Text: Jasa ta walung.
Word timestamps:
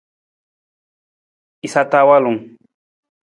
Jasa 1.61 1.81
ta 1.91 1.99
walung. 2.07 2.39